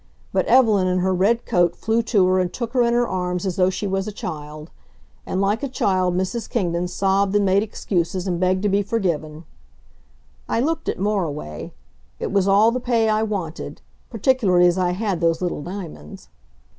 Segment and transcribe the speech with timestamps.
[0.33, 3.45] But Evelyn in her red coat flew to her and took her in her arms
[3.45, 4.71] as though she was a child.
[5.27, 6.49] And like a child, Mrs.
[6.49, 9.45] Kingdon sobbed and made excuses and begged to be forgiven.
[10.49, 11.71] I looked at Moriway.
[12.19, 16.29] It was all the pay I wanted particularly as I had those little diamonds.